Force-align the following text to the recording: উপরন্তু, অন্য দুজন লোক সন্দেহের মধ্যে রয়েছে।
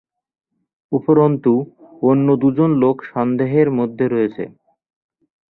উপরন্তু, 0.91 1.51
অন্য 2.01 2.27
দুজন 2.41 2.69
লোক 2.83 2.97
সন্দেহের 3.11 3.67
মধ্যে 3.79 4.05
রয়েছে। 4.07 4.43